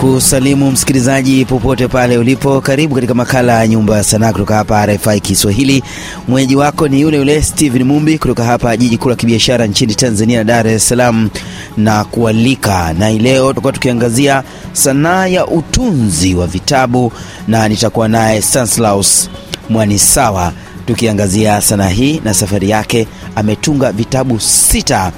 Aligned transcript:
kusalimu 0.00 0.70
msikilizaji 0.70 1.44
popote 1.44 1.88
pale 1.88 2.18
ulipo. 2.18 2.60
Karibu 2.60 2.94
katika 2.94 3.14
makala 3.14 3.52
ya 3.60 3.66
Nyumba 3.68 3.96
ya 3.96 4.04
Sanaa 4.04 4.32
kutoka 4.32 4.54
hapa 4.56 4.86
RFI 4.86 5.20
Kiswahili. 5.20 5.82
Mwenyeji 6.28 6.56
wako 6.56 6.88
ni 6.88 7.00
yule 7.00 7.16
yule 7.16 7.42
Steven 7.42 7.82
Mumbi 7.84 8.18
kutoka 8.18 8.44
hapa 8.44 8.76
jiji 8.76 8.98
kuu 8.98 9.08
la 9.08 9.14
kibiashara 9.16 9.66
nchini 9.66 9.94
Tanzania, 9.94 10.44
Dar 10.44 10.66
es 10.68 10.88
Salaam, 10.88 11.30
na 11.76 12.04
kualika 12.04 12.92
na 12.92 13.10
leo 13.10 13.48
tutakuwa 13.48 13.72
tukiangazia 13.72 14.42
sanaa 14.72 15.26
ya 15.26 15.46
utunzi 15.46 16.34
wa 16.34 16.46
vitabu, 16.46 17.12
na 17.48 17.68
nitakuwa 17.68 18.08
naye 18.08 18.42
Stanislaus 18.42 19.30
Mwanisawa 19.68 20.52
tukiangazia 20.86 21.60
sanaa 21.60 21.88
hii 21.88 22.20
na 22.24 22.34
safari 22.34 22.70
yake. 22.70 23.06
Ametunga 23.36 23.92
vitabu 23.92 24.40
sita. 24.40 25.12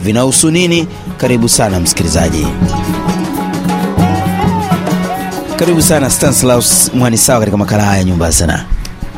Vinahusu 0.00 0.50
nini? 0.50 0.86
Karibu 1.16 1.48
sana 1.48 1.80
msikilizaji. 1.80 2.46
Karibu 5.64 5.82
sana 5.82 6.10
Stanislaus 6.10 6.90
Mwanisawa 6.94 7.38
katika 7.40 7.56
makala 7.56 7.82
haya 7.84 7.98
ya 7.98 8.04
nyumba 8.04 8.26
ya 8.26 8.32
sanaa. 8.32 8.64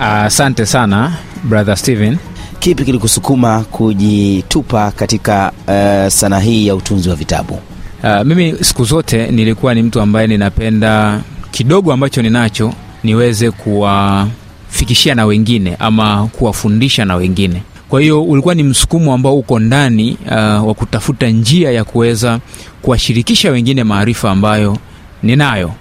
Asante 0.01 0.63
uh, 0.63 0.69
sana 0.69 1.13
brother 1.45 1.77
Steven. 1.77 2.17
Kipi 2.59 2.85
kilikusukuma 2.85 3.61
kujitupa 3.71 4.91
katika 4.91 5.53
uh, 5.69 6.09
sanaa 6.13 6.39
hii 6.39 6.67
ya 6.67 6.75
utunzi 6.75 7.09
wa 7.09 7.15
vitabu? 7.17 7.59
Uh, 8.05 8.23
mimi 8.25 8.55
siku 8.65 8.85
zote 8.85 9.27
nilikuwa 9.31 9.75
ni 9.75 9.83
mtu 9.83 10.01
ambaye 10.01 10.27
ninapenda 10.27 11.21
kidogo 11.51 11.93
ambacho 11.93 12.23
ninacho 12.23 12.73
niweze 13.05 13.51
kuwafikishia 13.51 15.15
na 15.15 15.25
wengine 15.27 15.77
ama 15.79 16.27
kuwafundisha 16.27 17.05
na 17.05 17.17
wengine. 17.17 17.63
Kwa 17.89 18.01
hiyo 18.01 18.23
ulikuwa 18.23 18.55
ni 18.55 18.63
msukumo 18.63 19.15
ambao 19.15 19.39
uko 19.39 19.59
ndani 19.59 20.19
uh, 20.27 20.69
wa 20.69 20.75
kutafuta 20.75 21.27
njia 21.29 21.71
ya 21.73 21.85
kuweza 21.85 22.41
kuwashirikisha 22.83 23.51
wengine 23.51 23.85
maarifa 23.85 24.31
ambayo 24.31 24.79
ninayo. 25.23 25.73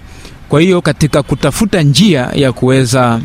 Kwa 0.48 0.60
hiyo 0.60 0.80
katika 0.80 1.22
kutafuta 1.22 1.82
njia 1.82 2.30
ya 2.34 2.52
kuweza 2.52 3.20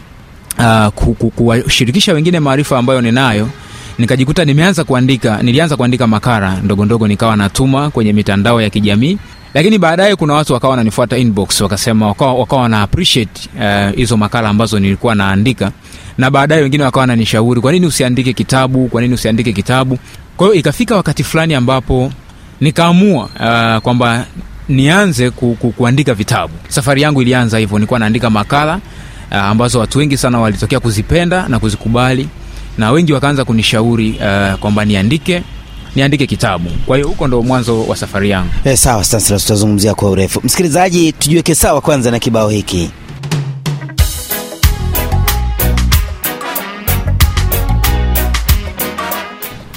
uh, 0.60 1.16
kuwashirikisha 1.36 2.14
wengine 2.14 2.40
maarifa 2.40 2.78
ambayo 2.78 3.02
ninayo, 3.02 3.50
nikajikuta 3.98 4.46
nimeanza 4.46 4.84
kuandika. 4.84 5.44
Nilianza 5.44 5.78
kuandika 5.78 6.08
makara 6.08 6.56
ndogo 6.64 6.86
ndogo, 6.86 7.08
nikawa 7.08 7.36
natuma 7.36 7.90
kwenye 7.90 8.14
mitandao 8.14 8.62
ya 8.62 8.70
kijamii, 8.70 9.18
lakini 9.54 9.78
baadaye 9.78 10.16
kuna 10.16 10.34
watu 10.34 10.54
wakawa 10.54 10.72
wananifuata 10.72 11.18
inbox, 11.18 11.62
wakasema 11.62 12.08
wakawa, 12.08 12.62
wana 12.62 12.82
appreciate 12.82 13.50
hizo 13.96 14.16
uh, 14.16 14.20
makala 14.20 14.50
ambazo 14.50 14.80
nilikuwa 14.80 15.16
naandika, 15.16 15.72
na 16.18 16.32
baadaye 16.32 16.62
wengine 16.62 16.84
wakawa 16.84 17.02
wananishauri, 17.02 17.62
kwa 17.62 17.72
usiandike 17.74 18.34
kitabu? 18.34 18.88
Kwa 18.88 19.02
usiandike 19.04 19.54
kitabu? 19.54 20.00
Kwa 20.38 20.48
hiyo 20.48 20.60
ikafika 20.60 20.96
wakati 20.96 21.24
fulani 21.24 21.54
ambapo 21.56 22.12
nikaamua 22.62 23.24
uh, 23.24 23.82
kwamba 23.84 24.26
nianze 24.72 25.30
ku, 25.30 25.58
ku, 25.60 25.72
kuandika 25.72 26.14
vitabu. 26.14 26.54
Safari 26.70 27.02
yangu 27.02 27.22
ilianza 27.22 27.58
hivyo, 27.58 27.78
nilikuwa 27.78 28.00
naandika 28.00 28.30
makala 28.30 28.80
uh, 29.32 29.38
ambazo 29.38 29.80
watu 29.80 30.00
wengi 30.00 30.18
sana 30.18 30.40
walitokea 30.40 30.80
kuzipenda 30.80 31.48
na 31.48 31.60
kuzikubali, 31.60 32.28
na 32.78 32.92
wengi 32.92 33.14
wakaanza 33.14 33.46
kunishauri 33.46 34.10
uh, 34.12 34.60
kwamba 34.60 34.86
niandike 34.86 35.44
niandike 35.96 36.28
kitabu. 36.28 36.70
Kwa 36.86 36.98
hiyo 36.98 37.08
huko 37.08 37.28
ndo 37.28 37.42
mwanzo 37.44 37.84
wa 37.84 37.96
safari 37.96 38.30
yangu. 38.30 38.50
E, 38.66 38.78
sawa 38.78 39.04
Stanislaus, 39.04 39.42
tutazungumzia 39.44 39.94
kwa 39.96 40.10
urefu. 40.10 40.42
Msikilizaji, 40.44 41.12
tujiweke 41.12 41.56
sawa 41.56 41.82
kwanza 41.82 42.12
na 42.12 42.20
kibao 42.20 42.50
hiki. 42.50 42.90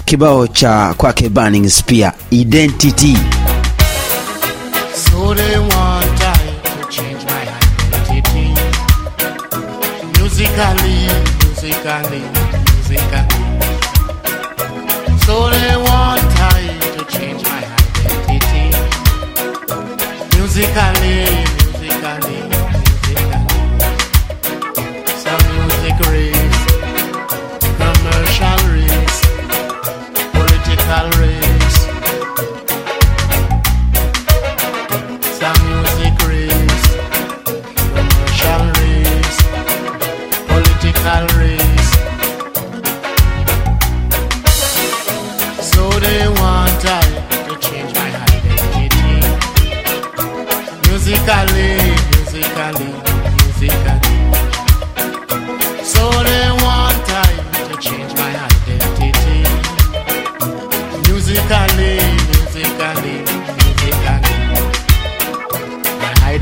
Kibao 0.04 0.46
cha 0.46 0.94
kwake 0.96 1.28
Burning 1.28 1.68
Spear, 1.68 2.12
Identity. 2.30 3.16
They 5.36 5.58
want 5.58 6.20
I 6.22 6.40
to 6.78 6.82
change 6.88 7.22
my 7.24 7.42
identity. 7.42 8.54
Musically, 10.14 10.98
musically, 11.42 12.22
musically. 12.74 13.44
So 15.26 15.34
they 15.50 15.74
want 15.74 16.22
I 16.38 16.62
to 16.94 17.02
change 17.16 17.42
my 17.50 17.62
identity. 17.74 18.66
Musically, 20.36 21.13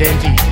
identity, 0.03 0.52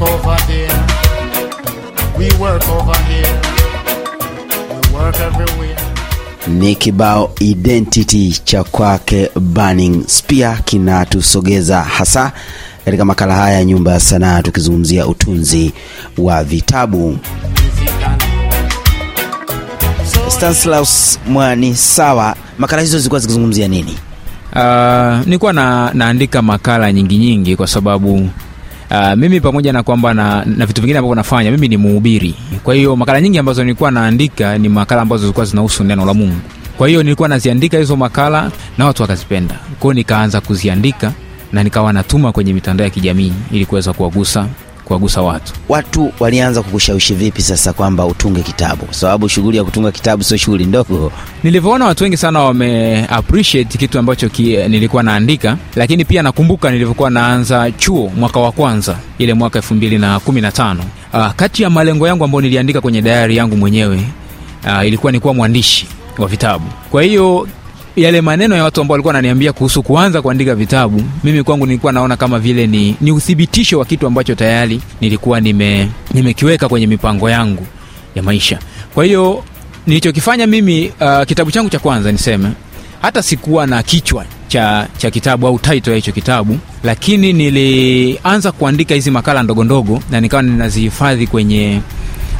Work 0.00 0.10
over 0.14 0.36
there. 0.46 0.86
We 2.18 2.30
work 2.38 2.62
over 2.68 2.96
here. 3.10 3.40
We 4.70 4.94
work 4.94 5.16
everywhere. 5.20 5.76
Ni 6.46 6.74
kibao 6.76 7.30
Identity 7.40 8.40
cha 8.44 8.64
kwake 8.64 9.30
Burning 9.40 10.04
Spear 10.06 10.62
kinatusogeza 10.64 11.82
hasa 11.82 12.32
katika 12.84 13.04
makala 13.04 13.34
haya 13.34 13.54
ya 13.58 13.64
nyumba 13.64 13.92
ya 13.92 14.00
sanaa, 14.00 14.42
tukizungumzia 14.42 15.06
utunzi 15.06 15.72
wa 16.18 16.44
vitabu. 16.44 17.18
Stanislaus 20.28 21.18
Mwanisawa, 21.28 22.36
makala 22.58 22.82
hizo 22.82 22.98
zilikuwa 22.98 23.20
zikizungumzia 23.20 23.68
nini? 23.68 23.98
Uh, 24.56 25.26
nilikuwa 25.26 25.52
na, 25.52 25.90
naandika 25.94 26.42
makala 26.42 26.92
nyingi 26.92 27.18
nyingi 27.18 27.56
kwa 27.56 27.66
sababu 27.66 28.28
uh, 28.90 29.14
mimi 29.16 29.40
pamoja 29.40 29.72
na 29.72 29.82
kwamba 29.82 30.14
na, 30.14 30.44
na 30.44 30.66
vitu 30.66 30.80
vingine 30.80 30.98
ambavyo 30.98 31.14
nafanya 31.14 31.50
mimi 31.50 31.68
ni 31.68 31.76
mhubiri. 31.76 32.34
Kwa 32.64 32.74
hiyo 32.74 32.96
makala 32.96 33.20
nyingi 33.20 33.38
ambazo 33.38 33.64
nilikuwa 33.64 33.90
naandika 33.90 34.58
ni 34.58 34.68
makala 34.68 35.02
ambazo 35.02 35.20
zilikuwa 35.20 35.46
zinahusu 35.46 35.84
neno 35.84 36.06
la 36.06 36.14
Mungu. 36.14 36.36
Kwa 36.78 36.88
hiyo 36.88 37.02
nilikuwa 37.02 37.28
naziandika 37.28 37.78
hizo 37.78 37.96
makala 37.96 38.50
na 38.78 38.86
watu 38.86 39.02
wakazipenda, 39.02 39.54
kwa 39.78 39.94
nikaanza 39.94 40.40
kuziandika 40.40 41.12
na 41.52 41.62
nikawa 41.64 41.92
natuma 41.92 42.32
kwenye 42.32 42.52
mitandao 42.52 42.84
ya 42.84 42.90
kijamii 42.90 43.32
ili 43.52 43.66
kuweza 43.66 43.92
kuwagusa 43.92 44.46
kuwagusa 44.88 45.22
watu. 45.22 45.52
Watu 45.68 46.12
walianza 46.20 46.62
kukushawishi 46.62 47.14
vipi 47.14 47.42
sasa 47.42 47.72
kwamba 47.72 48.06
utunge 48.06 48.42
kitabu? 48.42 48.84
Kwa 48.84 48.94
sababu 48.94 49.28
shughuli 49.28 49.56
ya 49.56 49.64
kutunga 49.64 49.92
kitabu 49.92 50.24
sio 50.24 50.36
shughuli 50.36 50.64
ndogo. 50.64 51.12
Nilivyoona 51.44 51.84
watu 51.84 52.04
wengi 52.04 52.16
sana 52.16 52.40
wame 52.40 53.04
appreciate 53.04 53.78
kitu 53.78 53.98
ambacho 53.98 54.28
ki, 54.28 54.56
nilikuwa 54.68 55.02
naandika, 55.02 55.56
lakini 55.76 56.04
pia 56.04 56.22
nakumbuka 56.22 56.70
nilivyokuwa 56.70 57.10
naanza 57.10 57.70
chuo 57.70 58.12
mwaka 58.16 58.40
wa 58.40 58.52
kwanza 58.52 58.96
ile 59.18 59.34
mwaka 59.34 59.58
elfu 59.58 59.74
mbili 59.74 59.98
na 59.98 60.20
kumi 60.20 60.40
na 60.40 60.52
tano 60.52 60.84
uh, 61.14 61.30
kati 61.36 61.62
ya 61.62 61.70
malengo 61.70 62.08
yangu 62.08 62.24
ambayo 62.24 62.40
niliandika 62.42 62.80
kwenye 62.80 63.02
dayari 63.02 63.36
yangu 63.36 63.56
mwenyewe 63.56 64.00
uh, 64.66 64.86
ilikuwa 64.86 65.12
ni 65.12 65.20
kuwa 65.20 65.34
mwandishi 65.34 65.86
wa 66.18 66.28
vitabu. 66.28 66.64
Kwa 66.90 67.02
hiyo 67.02 67.48
yale 68.02 68.20
maneno 68.20 68.56
ya 68.56 68.64
watu 68.64 68.80
ambao 68.80 68.92
walikuwa 68.92 69.14
wananiambia 69.14 69.52
kuhusu 69.52 69.82
kuanza 69.82 70.22
kuandika 70.22 70.54
vitabu, 70.54 71.02
mimi 71.24 71.42
kwangu 71.42 71.66
nilikuwa 71.66 71.92
naona 71.92 72.16
kama 72.16 72.38
vile 72.38 72.66
ni, 72.66 72.96
ni 73.00 73.12
uthibitisho 73.12 73.78
wa 73.78 73.84
kitu 73.84 74.06
ambacho 74.06 74.34
tayari 74.34 74.80
nilikuwa 75.00 75.40
nime, 75.40 75.88
kwenye 76.68 76.86
mipango 76.86 77.30
yangu 77.30 77.66
ya 78.14 78.22
maisha. 78.22 78.58
Kwa 78.94 79.04
hiyo 79.04 79.44
nilichokifanya 79.86 80.46
mimi 80.46 80.92
uh, 81.00 81.22
kitabu 81.26 81.50
changu 81.50 81.70
cha 81.70 81.78
kwanza 81.78 82.12
niseme 82.12 82.48
hata 83.02 83.22
sikuwa 83.22 83.66
na 83.66 83.82
kichwa 83.82 84.24
cha, 84.48 84.86
cha 84.98 85.10
kitabu 85.10 85.46
au 85.46 85.58
title 85.58 85.90
ya 85.92 85.96
hicho 85.96 86.12
kitabu, 86.12 86.58
lakini 86.84 87.32
nilianza 87.32 88.52
kuandika 88.52 88.94
hizi 88.94 89.10
makala 89.10 89.42
ndogo 89.42 89.64
ndogo 89.64 90.02
na 90.10 90.20
nikawa 90.20 90.42
ninazihifadhi 90.42 91.26
kwenye 91.26 91.80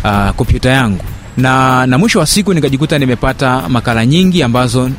uh, 0.05 0.31
yangu 0.65 1.05
na, 1.37 1.87
na 1.87 1.99
mwisho 1.99 2.19
wa 2.19 2.27
siku 2.27 2.55
nikajikuta 2.55 2.99
nimepata 2.99 3.69
makala 3.69 4.07
nyingi 4.07 4.43
ambazo 4.43 4.91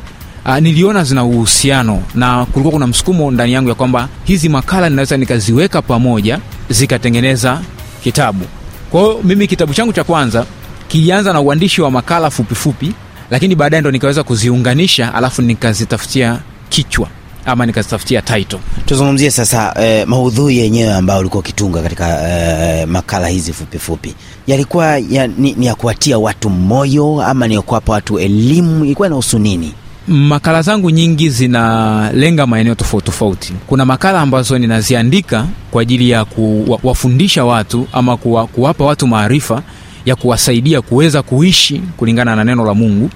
uh, 0.46 0.58
niliona 0.58 1.04
zina 1.04 1.24
uhusiano 1.24 2.02
na 2.14 2.44
kulikuwa 2.46 2.72
kuna 2.72 2.86
msukumo 2.86 3.30
ndani 3.30 3.52
yangu 3.52 3.68
ya 3.68 3.74
kwamba 3.74 4.08
hizi 4.24 4.48
makala 4.48 4.88
ninaweza 4.88 5.16
nikaziweka 5.16 5.82
pamoja 5.82 6.38
zikatengeneza 6.70 7.60
kitabu. 8.04 8.44
Kwa 8.90 9.00
hiyo 9.00 9.20
mimi 9.24 9.46
kitabu 9.46 9.74
changu 9.74 9.92
cha 9.92 10.04
kwanza 10.04 10.46
kilianza 10.88 11.32
na 11.32 11.40
uandishi 11.40 11.82
wa 11.82 11.90
makala 11.90 12.30
fupifupi 12.30 12.86
fupi, 12.86 12.94
lakini 13.30 13.54
baadaye 13.54 13.80
ndo 13.80 13.90
nikaweza 13.90 14.22
kuziunganisha 14.22 15.14
alafu 15.14 15.42
nikazitafutia 15.42 16.38
kichwa 16.68 17.08
ama 17.46 17.66
nikazitafutia 17.66 18.22
title. 18.22 18.58
Tuzungumzie 18.86 19.30
sasa 19.30 19.74
eh, 19.80 20.06
maudhui 20.06 20.58
yenyewe 20.58 20.92
ambayo 20.94 21.20
ulikuwa 21.20 21.40
ukitunga 21.40 21.82
katika 21.82 22.28
eh, 22.28 22.88
makala 22.88 23.28
hizi 23.28 23.52
fupifupi 23.52 24.08
fupi. 24.08 24.24
Yalikuwa 24.46 24.98
ya, 24.98 25.26
ni, 25.26 25.52
ni 25.52 25.66
ya 25.66 25.74
kuwatia 25.74 26.18
watu 26.18 26.50
moyo 26.50 27.22
ama 27.22 27.48
ni 27.48 27.54
ya 27.54 27.62
kuwapa 27.62 27.92
watu 27.92 28.18
elimu? 28.18 28.84
Ilikuwa 28.84 29.08
inahusu 29.08 29.38
nini? 29.38 29.74
Makala 30.08 30.62
zangu 30.62 30.90
nyingi 30.90 31.30
zinalenga 31.30 32.46
maeneo 32.46 32.74
tofauti 32.74 33.06
tofauti. 33.06 33.52
Kuna 33.66 33.84
makala 33.84 34.20
ambazo 34.20 34.58
ninaziandika 34.58 35.46
kwa 35.70 35.82
ajili 35.82 36.10
ya 36.10 36.24
kuwafundisha 36.24 37.44
watu 37.44 37.86
ama 37.92 38.16
kuwa, 38.16 38.46
kuwapa 38.46 38.84
watu 38.84 39.06
maarifa 39.06 39.62
ya 40.06 40.16
kuwasaidia 40.16 40.80
kuweza 40.82 41.22
kuishi 41.22 41.82
kulingana 41.96 42.36
na 42.36 42.44
neno 42.44 42.64
la 42.64 42.74
Mungu, 42.74 43.10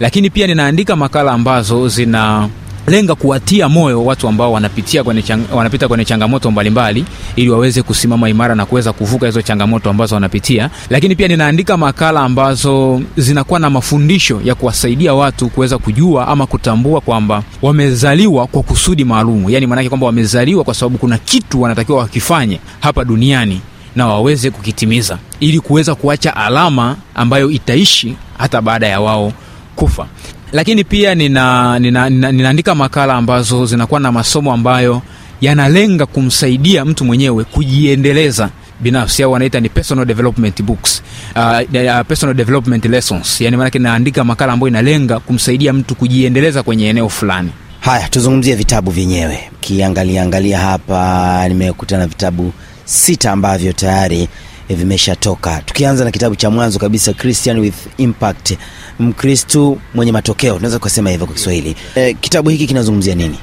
lakini 0.00 0.30
pia 0.30 0.46
ninaandika 0.46 0.96
makala 0.96 1.32
ambazo 1.32 1.88
zina 1.88 2.48
lenga 2.86 3.14
kuwatia 3.14 3.68
moyo 3.68 4.04
watu 4.04 4.28
ambao 4.28 4.52
wanapitia 4.52 5.04
kwenye 5.04 5.22
chang, 5.22 5.40
wanapita 5.54 5.88
kwenye 5.88 6.04
changamoto 6.04 6.50
mbalimbali 6.50 7.04
ili 7.36 7.50
waweze 7.50 7.82
kusimama 7.82 8.28
imara 8.28 8.54
na 8.54 8.66
kuweza 8.66 8.92
kuvuka 8.92 9.26
hizo 9.26 9.42
changamoto 9.42 9.90
ambazo 9.90 10.14
wanapitia. 10.14 10.70
Lakini 10.90 11.16
pia 11.16 11.28
ninaandika 11.28 11.76
makala 11.76 12.20
ambazo 12.20 13.02
zinakuwa 13.16 13.60
na 13.60 13.70
mafundisho 13.70 14.40
ya 14.44 14.54
kuwasaidia 14.54 15.14
watu 15.14 15.48
kuweza 15.48 15.78
kujua 15.78 16.28
ama 16.28 16.46
kutambua 16.46 17.00
kwamba 17.00 17.42
wamezaliwa 17.62 18.46
kwa 18.46 18.62
kusudi 18.62 19.04
maalumu, 19.04 19.50
yani 19.50 19.66
maanake 19.66 19.88
kwamba 19.88 20.06
wamezaliwa 20.06 20.64
kwa 20.64 20.74
sababu 20.74 20.98
kuna 20.98 21.18
kitu 21.18 21.62
wanatakiwa 21.62 21.98
wakifanye 21.98 22.60
hapa 22.80 23.04
duniani 23.04 23.60
na 23.96 24.06
waweze 24.06 24.50
kukitimiza 24.50 25.18
ili 25.40 25.60
kuweza 25.60 25.94
kuacha 25.94 26.36
alama 26.36 26.96
ambayo 27.14 27.50
itaishi 27.50 28.16
hata 28.38 28.60
baada 28.62 28.86
ya 28.86 29.00
wao 29.00 29.32
kufa 29.76 30.06
lakini 30.54 30.84
pia 30.84 31.14
nina, 31.14 31.78
nina, 31.78 32.10
nina, 32.10 32.32
ninaandika 32.32 32.74
makala 32.74 33.14
ambazo 33.14 33.66
zinakuwa 33.66 34.00
na 34.00 34.12
masomo 34.12 34.52
ambayo 34.52 35.02
yanalenga 35.40 36.06
kumsaidia 36.06 36.84
mtu 36.84 37.04
mwenyewe 37.04 37.44
kujiendeleza 37.44 38.50
binafsi 38.80 39.22
au 39.22 39.32
wanaita 39.32 39.60
ni 39.60 39.68
personal 39.68 40.04
development 40.06 40.62
books. 40.62 41.02
Uh, 41.36 42.00
personal 42.08 42.36
development 42.36 42.84
lessons. 42.84 43.40
Yani 43.40 43.56
maanake 43.56 43.78
naandika 43.78 44.24
makala 44.24 44.52
ambayo 44.52 44.68
inalenga 44.68 45.20
kumsaidia 45.20 45.72
mtu 45.72 45.94
kujiendeleza 45.94 46.62
kwenye 46.62 46.88
eneo 46.88 47.08
fulani. 47.08 47.50
Haya 47.80 48.08
tuzungumzie 48.08 48.54
vitabu 48.54 48.90
vyenyewe. 48.90 49.38
Kiangalia 49.60 50.22
angalia 50.22 50.58
hapa 50.58 51.48
nimekutana 51.48 52.06
vitabu 52.06 52.52
sita 52.84 53.32
ambavyo 53.32 53.72
tayari 53.72 54.28
vimeshatoka. 54.68 55.62
Tukianza 55.66 56.04
na 56.04 56.10
kitabu 56.10 56.36
cha 56.36 56.50
mwanzo 56.50 56.78
kabisa 56.78 57.12
christian 57.12 57.58
with 57.58 57.74
impact. 57.98 58.54
Mkristu 59.00 59.78
mwenye 59.94 60.12
matokeo 60.12 60.54
tunaweza 60.54 60.78
kusema 60.78 61.10
hivyo 61.10 61.26
kwa 61.26 61.34
kiswahili. 61.34 61.76
E, 61.94 62.14
kitabu 62.14 62.50
hiki 62.50 62.66
kinazungumzia 62.66 63.14
nini? 63.14 63.38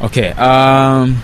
Okay 0.00 0.30
um, 0.40 1.16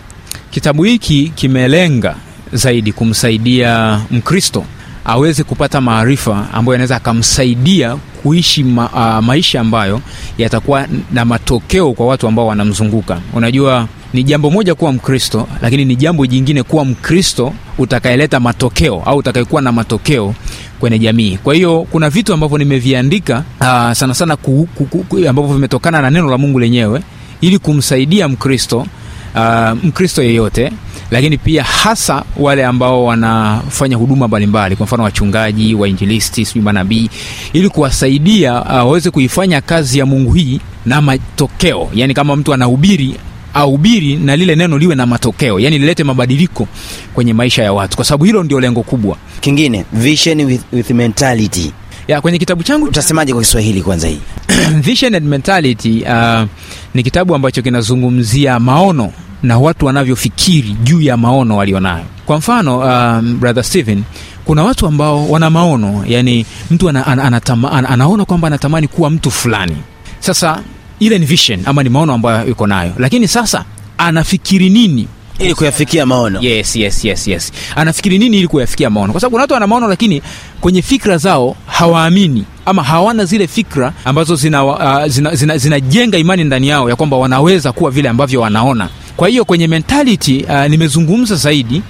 kitabu 0.51 0.83
hiki 0.85 1.33
kimelenga 1.35 2.15
zaidi 2.53 2.93
kumsaidia 2.93 4.01
mkristo 4.11 4.65
aweze 5.05 5.45
kupata 5.45 5.81
maarifa 5.81 6.49
ambayo 6.53 6.75
yanaweza 6.75 6.97
akamsaidia 6.97 7.97
kuishi 8.23 8.65
ma, 8.65 8.91
uh, 9.19 9.25
maisha 9.25 9.61
ambayo 9.61 10.01
yatakuwa 10.39 10.87
na 11.13 11.25
matokeo 11.25 11.93
kwa 11.93 12.07
watu 12.07 12.29
ambao 12.29 12.47
wanamzunguka. 12.47 13.21
Unajua 13.35 13.89
ni 14.13 14.23
jambo 14.23 14.51
moja 14.51 14.75
kuwa 14.75 14.93
mkristo 14.93 15.49
lakini 15.63 15.85
ni 15.85 15.97
jambo 15.97 16.27
jingine 16.27 16.63
kuwa 16.63 16.85
mkristo 16.85 17.53
utakayeleta 17.79 18.41
matokeo 18.41 19.03
au 19.07 19.17
utakayekuwa 19.19 19.63
na 19.63 19.73
matokeo 19.73 20.35
kwenye 20.81 20.99
jamii. 20.99 21.37
Kwa 21.37 21.55
hiyo 21.55 21.87
kuna 21.91 22.11
vitu 22.11 22.35
ambavyo 22.35 22.59
nimeviandika 22.59 23.45
aa, 23.61 23.95
sana 23.95 24.15
sana 24.15 24.37
ku, 24.37 24.69
ku, 24.75 24.85
ku, 24.87 25.17
ambavyo 25.29 25.55
vimetokana 25.55 26.03
na 26.03 26.11
neno 26.11 26.31
la 26.31 26.39
mungu 26.39 26.59
lenyewe 26.59 27.01
ili 27.41 27.59
kumsaidia 27.59 28.29
mkristo 28.29 28.87
aa, 29.35 29.75
mkristo 29.75 30.23
yeyote 30.23 30.73
lakini 31.11 31.39
pia 31.39 31.65
hasa 31.65 32.25
wale 32.37 32.65
ambao 32.65 33.05
wanafanya 33.05 33.97
huduma 33.97 34.29
mbalimbali 34.29 34.77
kwa 34.77 34.87
mfano 34.87 35.03
wachungaji 35.03 35.75
wainjilisti 35.75 36.45
sijui 36.45 36.63
manabii 36.65 37.11
ili 37.53 37.69
kuwasaidia 37.69 38.53
waweze 38.53 39.09
uh, 39.09 39.13
kuifanya 39.15 39.61
kazi 39.61 39.99
ya 39.99 40.07
mungu 40.07 40.33
hii 40.33 40.61
na 40.87 41.01
matokeo. 41.01 41.89
Yaani 41.95 42.15
kama 42.15 42.37
mtu 42.37 42.55
anahubiri 42.55 43.15
ahubiri 43.55 44.17
na 44.17 44.37
lile 44.37 44.57
neno 44.57 44.79
liwe 44.79 44.95
na 44.95 45.07
matokeo 45.07 45.61
yani 45.61 45.79
lilete 45.79 46.05
mabadiliko 46.05 46.69
kwenye 47.15 47.33
maisha 47.33 47.63
ya 47.63 47.73
watu 47.73 47.97
kwa 47.97 48.05
sababu 48.05 48.25
hilo 48.25 48.43
ndio 48.43 48.61
lengo 48.61 48.83
kubwa. 48.83 49.17
Kingine 49.41 49.85
vision 49.93 50.41
with, 50.41 50.61
with 50.73 50.91
mentality. 50.91 51.73
Ya 52.09 52.21
kwenye 52.21 52.39
kitabu 52.39 52.63
changu 52.63 52.87
utasemaje 52.87 53.33
kwa 53.33 53.43
kiswahili 53.43 53.83
kwanza 53.83 54.09
hii? 54.09 54.19
Vision 54.89 55.15
and 55.15 55.27
mentality 55.27 56.03
uh, 56.03 56.43
ni 56.95 57.03
kitabu 57.03 57.35
ambacho 57.35 57.63
kinazungumzia 57.63 58.61
maono 58.61 59.13
na 59.43 59.59
watu 59.59 59.87
wanavyofikiri 59.87 60.71
juu 60.83 61.01
ya 61.01 61.17
maono 61.17 61.57
walionayo. 61.57 62.05
Kwa 62.27 62.39
mfano 62.39 62.79
um, 62.79 63.41
brother 63.41 63.65
stephen 63.65 64.03
kuna 64.45 64.63
watu 64.65 64.87
ambao 64.87 65.29
wana 65.31 65.51
maono 65.51 66.05
yani 66.07 66.47
mtu 66.71 66.89
ana, 66.89 67.07
ana, 67.07 67.23
ana, 67.25 67.41
ana, 67.73 67.89
anaona 67.89 68.25
kwamba 68.25 68.47
anatamani 68.49 68.89
kuwa 68.89 69.11
mtu 69.11 69.31
fulani. 69.31 69.77
Sasa 70.21 70.61
ile 71.01 71.19
ni 71.19 71.27
vision 71.27 71.61
ama 71.65 71.83
ni 71.83 71.89
maono 71.89 72.13
ambayo 72.15 72.49
yuko 72.49 72.67
nayo. 72.67 72.93
Lakini 72.99 73.29
sasa 73.29 73.65
anafikiri 73.99 74.71
nini? 74.71 75.09
Ili 75.39 75.55
kuyafikia 75.55 76.07
maono. 76.07 76.41
Yes 76.43 76.77
yes 76.77 77.05
yes 77.05 77.29
yes. 77.29 77.53
Anafikiri 77.77 78.19
nini 78.19 78.39
ili 78.39 78.49
kuyafikia 78.49 78.91
maono? 78.91 79.13
Kwa 79.13 79.21
sababu 79.21 79.33
kuna 79.35 79.43
watu 79.43 79.55
wana 79.55 79.67
maono 79.67 79.89
lakini 79.89 80.23
kwenye 80.61 80.83
fikra 80.83 81.19
zao 81.19 81.57
hawaamini 81.67 82.45
ama 82.67 82.83
hawana 82.83 83.25
zile 83.25 83.47
fikra 83.47 83.93
ambazo 84.05 84.37
zinajenga 84.37 85.01
uh, 85.01 85.07
zina, 85.07 85.35
zina, 85.35 85.59
zina 85.59 86.19
imani 86.19 86.45
ndani 86.45 86.69
yao 86.69 86.91
ya 86.91 86.97
kwamba 86.97 87.17
wanaweza 87.17 87.73
kuwa 87.73 87.91
vile 87.91 88.09
ambavyo 88.09 88.41
wanaona. 88.41 88.89
Kwa 89.17 89.29
hiyo 89.29 89.45
kwenye 89.45 89.67
mentality 89.67 90.45
uh, 90.49 90.67
nimezungumza 90.67 91.35
zaidi 91.37 91.83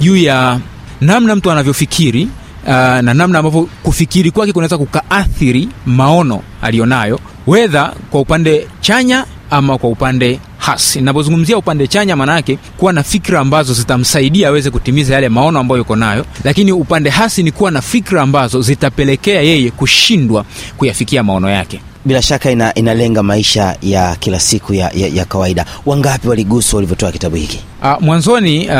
juu 0.00 0.16
ya 0.16 0.60
namna 1.00 1.36
mtu 1.36 1.50
anavyofikiri 1.50 2.28
uh, 2.66 2.72
na 2.72 3.14
namna 3.14 3.38
ambavyo 3.38 3.68
kufikiri 3.82 4.30
kwake 4.30 4.52
kunaweza 4.52 4.78
kukaathiri 4.78 5.68
maono 5.86 6.42
aliyonayo 6.62 7.20
wedha 7.46 7.92
kwa 8.10 8.20
upande 8.20 8.68
chanya 8.80 9.24
ama 9.50 9.78
kwa 9.78 9.90
upande 9.90 10.40
hasi. 10.58 11.00
Napozungumzia 11.00 11.58
upande 11.58 11.86
chanya 11.86 12.16
maanaake 12.16 12.58
kuwa 12.76 12.92
na 12.92 13.02
fikra 13.02 13.40
ambazo 13.40 13.74
zitamsaidia 13.74 14.48
aweze 14.48 14.70
kutimiza 14.70 15.14
yale 15.14 15.28
maono 15.28 15.58
ambayo 15.58 15.78
yuko 15.78 15.96
nayo 15.96 16.26
lakini 16.44 16.72
upande 16.72 17.10
hasi 17.10 17.42
ni 17.42 17.52
kuwa 17.52 17.70
na 17.70 17.82
fikra 17.82 18.22
ambazo 18.22 18.62
zitapelekea 18.62 19.42
yeye 19.42 19.70
kushindwa 19.70 20.44
kuyafikia 20.76 21.22
maono 21.22 21.50
yake. 21.50 21.80
Bila 22.04 22.22
shaka 22.22 22.50
ina, 22.50 22.74
inalenga 22.74 23.22
maisha 23.22 23.76
ya 23.82 24.16
kila 24.16 24.40
siku 24.40 24.74
ya, 24.74 24.90
ya, 24.94 25.08
ya 25.08 25.24
kawaida. 25.24 25.64
Wangapi 25.86 26.28
waliguswa 26.28 26.76
walivyotoa 26.76 27.12
kitabu 27.12 27.36
hiki? 27.36 27.60
Uh, 27.82 28.00
mwanzoni 28.02 28.66
uh, 28.68 28.72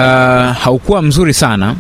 haukuwa 0.56 1.02
mzuri 1.02 1.34
sana 1.34 1.76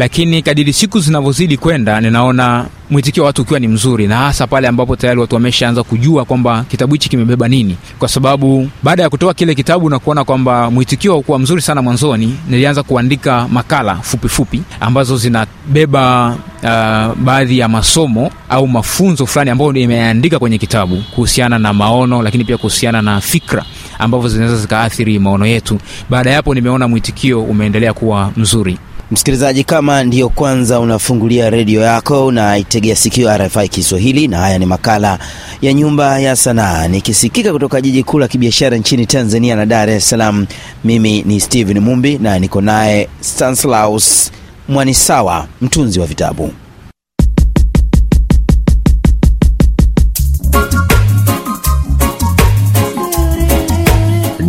lakini 0.00 0.42
kadiri 0.42 0.72
siku 0.72 1.00
zinavyozidi 1.00 1.56
kwenda 1.56 2.00
ninaona 2.00 2.66
mwitikio 2.90 3.22
wa 3.22 3.26
watu 3.26 3.42
ukiwa 3.42 3.60
ni 3.60 3.68
mzuri 3.68 4.06
na 4.06 4.16
hasa 4.16 4.46
pale 4.46 4.68
ambapo 4.68 4.96
tayari 4.96 5.20
watu 5.20 5.34
wameshaanza 5.34 5.82
kujua 5.82 6.24
kwamba 6.24 6.64
kitabu 6.68 6.92
hichi 6.92 7.08
kimebeba 7.08 7.48
nini. 7.48 7.76
Kwa 7.98 8.08
sababu 8.08 8.70
baada 8.82 9.02
ya 9.02 9.10
kutoa 9.10 9.34
kile 9.34 9.54
kitabu 9.54 9.90
na 9.90 9.98
kuona 9.98 10.24
kwamba 10.24 10.70
mwitikio 10.70 11.12
haukuwa 11.12 11.38
mzuri 11.38 11.62
sana 11.62 11.82
mwanzoni 11.82 12.36
nilianza 12.48 12.82
kuandika 12.82 13.48
makala 13.48 13.94
fupifupi 13.96 14.56
fupi, 14.58 14.76
ambazo 14.80 15.16
zinabeba 15.16 16.28
uh, 16.62 17.14
baadhi 17.24 17.58
ya 17.58 17.68
masomo 17.68 18.30
au 18.48 18.68
mafunzo 18.68 19.26
fulani 19.26 19.50
ambayo 19.50 19.72
imeandika 19.74 20.38
kwenye 20.38 20.58
kitabu 20.58 21.02
kuhusiana 21.14 21.58
na 21.58 21.72
maono 21.72 22.22
lakini 22.22 22.44
pia 22.44 22.56
kuhusiana 22.56 23.02
na 23.02 23.20
fikra 23.20 23.64
ambavyo 23.98 24.28
zinaweza 24.28 24.56
zikaathiri 24.56 25.18
maono 25.18 25.46
yetu. 25.46 25.78
Baada 26.10 26.30
ya 26.30 26.36
hapo 26.36 26.54
nimeona 26.54 26.88
mwitikio 26.88 27.42
umeendelea 27.42 27.92
kuwa 27.92 28.32
mzuri 28.36 28.78
msikilizaji 29.10 29.64
kama 29.64 30.04
ndiyo 30.04 30.28
kwanza 30.28 30.80
unafungulia 30.80 31.50
redio 31.50 31.80
yako 31.80 32.26
unaitegea 32.26 32.96
sikio 32.96 33.36
rfi 33.38 33.68
kiswahili 33.68 34.28
na 34.28 34.38
haya 34.38 34.58
ni 34.58 34.66
makala 34.66 35.18
ya 35.62 35.72
nyumba 35.72 36.18
ya 36.18 36.36
sanaa 36.36 36.88
nikisikika 36.88 37.52
kutoka 37.52 37.80
jiji 37.80 38.02
kuu 38.02 38.18
la 38.18 38.28
kibiashara 38.28 38.76
nchini 38.76 39.06
tanzania 39.06 39.56
na 39.56 39.66
dar 39.66 39.90
es 39.90 40.08
salaam 40.10 40.46
mimi 40.84 41.22
ni 41.22 41.40
stephen 41.40 41.78
mumbi 41.80 42.18
na 42.18 42.38
niko 42.38 42.60
naye 42.60 43.08
stanslaus 43.20 44.30
mwanisawa 44.68 45.46
mtunzi 45.60 46.00
wa 46.00 46.06
vitabu 46.06 46.52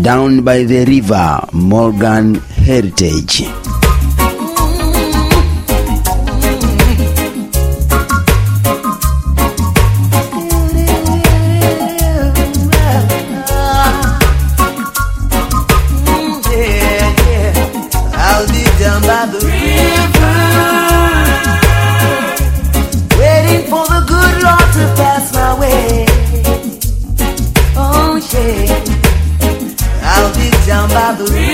Down 0.01 0.41
by 0.43 0.63
the 0.63 0.85
River, 0.85 1.39
Morgan 1.53 2.35
Heritage. 2.65 3.45
The 31.25 31.50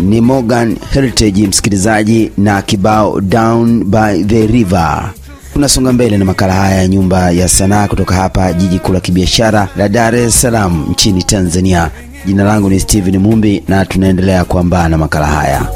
Ni 0.00 0.20
Morgan 0.20 0.76
Heritage, 0.92 1.46
msikilizaji, 1.46 2.30
na 2.38 2.62
kibao 2.62 3.20
Down 3.20 3.84
by 3.84 4.24
the 4.24 4.46
River. 4.46 5.10
Tunasonga 5.52 5.92
mbele 5.92 6.18
na 6.18 6.24
makala 6.24 6.54
haya 6.54 6.76
ya 6.76 6.88
Nyumba 6.88 7.30
ya 7.30 7.48
Sanaa 7.48 7.88
kutoka 7.88 8.14
hapa 8.14 8.52
jiji 8.52 8.78
kuu 8.78 8.92
la 8.92 9.00
kibiashara 9.00 9.68
la 9.76 9.88
Dar 9.88 10.14
es 10.16 10.40
Salaam 10.40 10.86
nchini 10.90 11.22
Tanzania. 11.22 11.90
Jina 12.26 12.44
langu 12.44 12.70
ni 12.70 12.80
Steven 12.80 13.18
Mumbi 13.18 13.62
na 13.68 13.84
tunaendelea 13.84 14.44
kuambaa 14.44 14.88
na 14.88 14.98
makala 14.98 15.26
haya. 15.26 15.66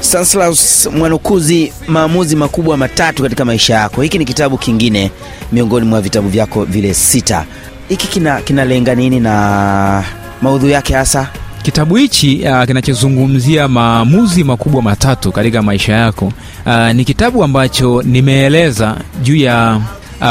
Stanislaus 0.00 0.86
Mwanukuzi, 0.86 1.72
maamuzi 1.88 2.36
makubwa 2.36 2.76
matatu 2.76 3.22
katika 3.22 3.44
maisha 3.44 3.74
yako. 3.74 4.02
Hiki 4.02 4.18
ni 4.18 4.24
kitabu 4.24 4.58
kingine 4.58 5.10
miongoni 5.52 5.86
mwa 5.86 6.00
vitabu 6.00 6.28
vyako 6.28 6.64
vile 6.64 6.94
sita. 6.94 7.44
Hiki 7.88 8.06
kina 8.06 8.40
kinalenga 8.40 8.94
nini 8.94 9.20
na 9.20 10.04
maudhui 10.42 10.70
yake 10.72 10.94
hasa? 10.94 11.28
kitabu 11.62 11.96
hichi 11.96 12.42
uh, 12.48 12.64
kinachozungumzia 12.64 13.68
maamuzi 13.68 14.44
makubwa 14.44 14.82
matatu 14.82 15.32
katika 15.32 15.62
maisha 15.62 15.92
yako 15.92 16.32
uh, 16.66 16.90
ni 16.92 17.04
kitabu 17.04 17.44
ambacho 17.44 18.02
nimeeleza 18.02 18.96
juu 19.22 19.36
ya 19.36 19.80
uh, 20.20 20.26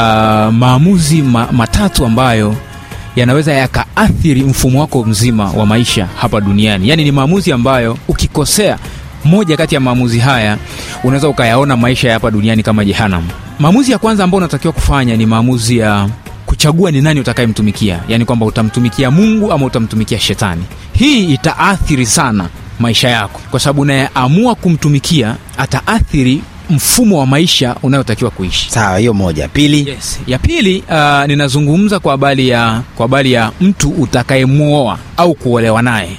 maamuzi 0.54 1.22
ma, 1.22 1.48
matatu 1.52 2.06
ambayo 2.06 2.54
yanaweza 3.16 3.52
yakaathiri 3.52 4.42
mfumo 4.44 4.80
wako 4.80 5.04
mzima 5.04 5.50
wa 5.50 5.66
maisha 5.66 6.08
hapa 6.20 6.40
duniani. 6.40 6.88
Yaani 6.88 7.04
ni 7.04 7.12
maamuzi 7.12 7.52
ambayo 7.52 7.98
ukikosea 8.08 8.78
moja 9.24 9.56
kati 9.56 9.74
ya 9.74 9.80
maamuzi 9.80 10.18
haya 10.18 10.58
unaweza 11.04 11.28
ukayaona 11.28 11.76
maisha 11.76 12.08
ya 12.08 12.14
hapa 12.14 12.30
duniani 12.30 12.62
kama 12.62 12.84
jehanam 12.84 13.24
maamuzi 13.58 13.92
ya 13.92 13.98
kwanza 13.98 14.24
ambayo 14.24 14.38
unatakiwa 14.38 14.72
kufanya 14.72 15.16
ni 15.16 15.26
maamuzi 15.26 15.78
ya 15.78 16.08
kuchagua 16.46 16.90
ni 16.90 17.00
nani 17.00 17.20
utakayemtumikia. 17.20 18.00
Yaani 18.08 18.24
kwamba 18.24 18.46
utamtumikia 18.46 19.10
mungu 19.10 19.52
ama 19.52 19.66
utamtumikia 19.66 20.20
shetani. 20.20 20.62
Hii 20.92 21.24
itaathiri 21.24 22.06
sana 22.06 22.48
maisha 22.80 23.08
yako. 23.08 23.40
Kwa 23.50 23.60
sababu 23.60 23.80
unayeamua 23.82 24.54
kumtumikia 24.54 25.36
ataathiri 25.58 26.42
mfumo 26.70 27.18
wa 27.18 27.26
maisha 27.26 27.76
unayotakiwa 27.82 28.30
kuishi 28.30 28.70
Sawa, 28.70 28.98
hiyo 28.98 29.14
moja. 29.14 29.48
Pili, 29.48 29.88
yes. 29.88 30.20
ya 30.26 30.38
pili 30.38 30.84
uh, 30.90 31.24
ninazungumza 31.26 31.98
kwa 31.98 32.10
habari 32.12 32.48
ya 32.48 32.82
kwa 32.96 33.04
habari 33.04 33.32
ya 33.32 33.52
mtu 33.60 33.88
utakayemwoa 33.90 34.98
au 35.16 35.34
kuolewa 35.34 35.82
naye 35.82 36.16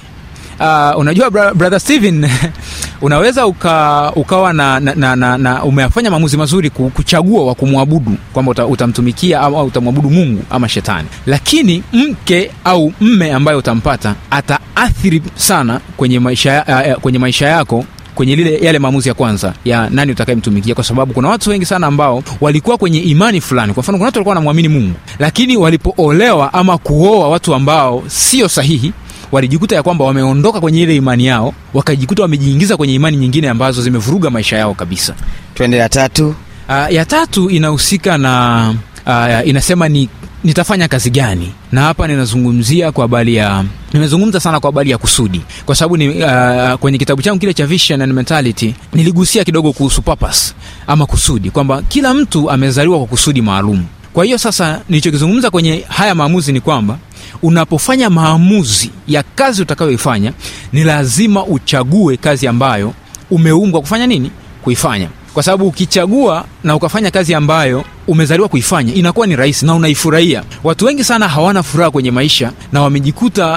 uh, 0.60 1.00
unajua 1.00 1.29
bra, 1.32 1.53
brother 1.53 1.79
Steven 1.79 2.29
unaweza 3.01 3.48
uka, 3.48 4.12
ukawa 4.15 4.53
na, 4.53 4.79
na, 4.79 4.96
na, 4.96 5.15
na, 5.15 5.38
na 5.38 5.63
umeyafanya 5.63 6.12
maamuzi 6.12 6.38
mazuri 6.38 6.70
kuchagua 6.70 7.46
wa 7.46 7.56
kumwabudu 7.56 8.18
kwamba 8.34 8.51
uta, 8.51 8.65
utamtumikia 8.65 9.39
au, 9.41 9.58
au 9.58 9.65
utamwabudu 9.68 10.10
mungu 10.10 10.44
ama 10.50 10.70
shetani 10.70 11.08
lakini 11.25 11.84
mke 11.94 12.51
au 12.63 12.94
mme 13.01 13.34
ambaye 13.34 13.58
utampata 13.58 14.15
ataathiri 14.32 15.22
sana 15.36 15.79
kwenye 15.98 16.20
maisha, 16.20 16.65
uh, 16.96 17.01
kwenye 17.01 17.20
maisha 17.20 17.48
yako 17.48 17.86
kwenye 18.20 18.36
lile 18.36 18.60
yale 18.62 18.80
maamuzi 18.80 19.10
ya 19.10 19.14
kwanza 19.16 19.54
ya 19.66 19.90
nani 19.90 20.12
utakayemtumikia 20.12 20.76
kwa 20.76 20.84
sababu 20.84 21.14
kuna 21.14 21.30
watu 21.30 21.50
wengi 21.50 21.66
sana 21.66 21.88
ambao 21.88 22.24
walikuwa 22.42 22.78
kwenye 22.78 23.00
imani 23.00 23.42
fulani 23.42 23.74
kwa 23.74 23.82
mfano 23.84 23.98
kuna 23.98 24.06
watu 24.06 24.18
walikuwa 24.18 24.32
wanamwamini 24.36 24.68
mungu 24.68 24.94
lakini 25.20 25.58
walipoolewa 25.58 26.54
ama 26.54 26.78
kuoa 26.78 27.30
watu 27.30 27.56
ambao 27.56 28.04
sio 28.08 28.50
sahihi 28.50 28.94
walijikuta 29.32 29.76
ya 29.76 29.84
kwamba 29.84 30.06
wameondoka 30.06 30.62
kwenye 30.62 30.82
ile 30.82 30.96
imani 30.96 31.26
yao 31.26 31.54
wakajikuta 31.74 32.22
wamejiingiza 32.22 32.78
kwenye 32.78 32.94
imani 32.94 33.18
nyingine 33.18 33.50
ambazo 33.50 33.82
zimevuruga 33.82 34.30
maisha 34.30 34.58
yao 34.58 34.74
kabisa 34.74 35.14
twende 35.56 35.78
ya 35.78 35.90
tatu. 35.90 36.36
uh, 36.70 36.94
ya 36.94 37.06
tatu 37.06 37.50
inahusika 37.50 38.18
na 38.18 38.74
uh, 39.08 39.48
inasema 39.48 39.90
ni 39.90 40.10
nitafanya 40.43 40.88
kazi 40.88 41.10
gani? 41.10 41.51
Na 41.72 41.81
hapa 41.81 42.08
ninazungumzia 42.08 42.91
kwa 42.91 43.01
habari 43.03 43.36
ya 43.36 43.65
nimezungumza 43.93 44.39
sana 44.39 44.60
kwa 44.60 44.67
habari 44.67 44.89
ya 44.91 44.98
kusudi. 44.98 45.41
Kwa 45.65 45.75
sababu 45.75 45.98
ni 45.98 46.10
uh, 46.10 46.74
kwenye 46.79 46.98
kitabu 46.98 47.22
changu 47.22 47.39
kile 47.39 47.53
cha 47.53 47.65
vision 47.65 48.01
and 48.01 48.13
mentality 48.13 48.75
niligusia 48.93 49.43
kidogo 49.43 49.74
kuhusu 49.74 50.01
purpose 50.01 50.53
ama 50.88 51.05
kusudi 51.05 51.51
kwamba 51.51 51.81
kila 51.81 52.13
mtu 52.13 52.51
amezaliwa 52.51 52.98
kwa 52.98 53.08
kusudi 53.08 53.41
maalum. 53.41 53.84
Kwa 54.13 54.25
hiyo 54.25 54.38
sasa 54.38 54.81
nilichokizungumza 54.89 55.50
kwenye 55.50 55.86
haya 55.89 56.15
maamuzi 56.15 56.51
ni 56.53 56.62
kwamba 56.62 56.98
unapofanya 57.41 58.10
maamuzi 58.10 58.89
ya 59.08 59.24
kazi 59.36 59.62
utakayoifanya 59.62 60.34
ni 60.74 60.84
lazima 60.84 61.46
uchague 61.46 62.17
kazi 62.17 62.48
ambayo 62.48 62.93
umeumbwa 63.31 63.81
kufanya 63.81 64.08
nini? 64.08 64.31
Kuifanya 64.63 65.10
kwa 65.33 65.43
sababu 65.43 65.67
ukichagua 65.67 66.45
na 66.63 66.75
ukafanya 66.75 67.12
kazi 67.12 67.33
ambayo 67.33 67.83
umezaliwa 68.07 68.50
kuifanya 68.50 68.93
inakuwa 68.93 69.27
ni 69.27 69.36
rahisi 69.36 69.65
na 69.65 69.75
unaifurahia. 69.75 70.43
Watu 70.63 70.86
wengi 70.86 71.03
sana 71.03 71.27
hawana 71.27 71.63
furaha 71.63 71.91
kwenye 71.91 72.12
maisha 72.12 72.51
na 72.71 72.81
wamejikuta 72.81 73.48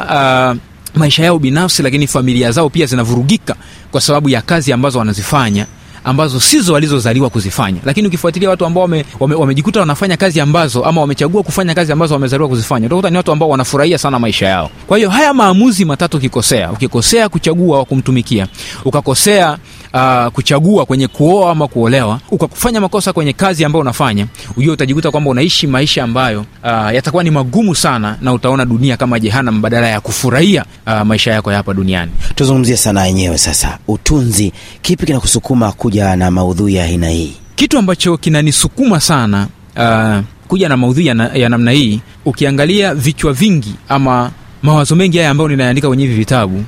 uh, 0.54 0.56
maisha 1.00 1.24
yao 1.24 1.38
binafsi 1.38 1.82
lakini 1.82 2.06
familia 2.06 2.52
zao 2.52 2.70
pia 2.70 2.86
zinavurugika 2.86 3.54
kwa 3.90 4.00
sababu 4.00 4.28
ya 4.28 4.42
kazi 4.42 4.72
ambazo 4.72 4.98
wanazifanya 4.98 5.66
ambazo 6.04 6.40
sizo 6.40 6.73
walizozaliwa 6.73 7.30
kuzifanya. 7.30 7.80
Lakini 7.85 8.09
ukifuatilia 8.09 8.50
watu 8.50 8.66
ambao 8.66 8.82
wamejikuta 8.82 9.18
wame, 9.21 9.35
wame 9.35 9.78
wanafanya 9.80 10.16
kazi 10.16 10.40
ambazo 10.40 10.85
ama 10.85 11.00
wamechagua 11.00 11.42
kufanya 11.42 11.75
kazi 11.75 11.92
ambazo 11.92 12.14
wamezaliwa 12.14 12.49
kuzifanya 12.49 12.87
utakuta 12.87 13.11
ni 13.11 13.16
watu 13.16 13.32
ambao 13.32 13.49
wanafurahia 13.49 13.99
sana 13.99 14.18
maisha 14.18 14.47
yao. 14.47 14.71
Kwa 14.87 14.97
hiyo 14.99 15.11
haya 15.11 15.35
maamuzi 15.35 15.85
matatu 15.85 16.16
ukikosea 16.16 16.73
ukikosea 16.73 17.28
kuchagua 17.28 17.78
wa 17.78 17.85
kumtumikia 17.85 18.47
ukakosea 18.85 19.59
uh, 19.94 20.26
kuchagua 20.32 20.87
kwenye 20.87 21.09
kuoa 21.09 21.50
ama 21.52 21.68
kuolewa 21.68 22.21
ukakufanya 22.30 22.80
makosa 22.80 23.12
kwenye 23.12 23.32
kazi 23.32 23.64
ambayo 23.64 23.80
unafanya 23.80 24.26
ujue 24.56 24.73
utajikuta 24.73 25.11
kwamba 25.11 25.30
unaishi 25.30 25.66
maisha 25.66 26.04
ambayo 26.04 26.40
uh, 26.40 26.94
yatakuwa 26.94 27.25
ni 27.25 27.30
magumu 27.30 27.75
sana 27.75 28.16
na 28.21 28.32
utaona 28.32 28.64
dunia 28.64 28.97
kama 28.97 29.21
jehanam 29.21 29.61
badala 29.62 29.88
ya 29.88 30.00
kufurahia 30.00 30.64
uh, 30.87 31.00
maisha 31.02 31.32
yako 31.32 31.50
ya 31.50 31.56
hapa 31.56 31.75
duniani. 31.75 32.12
Tuzungumzie 32.35 32.76
sanaa 32.76 33.06
yenyewe 33.06 33.38
sasa. 33.38 33.78
Utunzi 33.88 34.52
kipi 34.82 35.06
kinakusukuma 35.06 35.73
kuja 35.92 36.16
na 36.16 36.30
maudhui 36.30 36.75
ya 36.75 36.84
aina 36.84 37.08
hii. 37.08 37.32
Kitu 37.54 37.78
ambacho 37.78 38.16
kinanisukuma 38.16 39.00
sana 39.00 39.46
uh, 39.76 40.25
kuja 40.49 40.68
na 40.68 40.76
maudhui 40.76 41.06
ya, 41.06 41.14
na, 41.14 41.26
ya 41.34 41.49
namna 41.49 41.70
hii 41.70 42.00
ukiangalia 42.25 42.94
vichwa 42.94 43.32
vingi 43.32 43.75
ama 43.88 44.30
mawazo 44.62 44.94
mengi 44.96 45.18
haya 45.18 45.30
ambayo 45.30 45.49
ninaandika 45.49 45.88
kwenye 45.88 46.02
hivi 46.04 46.14
vitabu 46.16 46.64